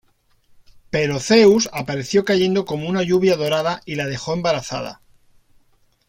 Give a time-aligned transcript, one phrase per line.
[0.89, 4.99] Pero Zeus apareció cayendo como una lluvia dorada y la dejó embarazada.